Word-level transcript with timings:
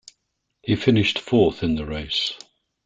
He 0.63 0.75
finished 0.77 1.19
fourth 1.19 1.61
in 1.61 1.75
the 1.75 1.85
race. 1.85 2.33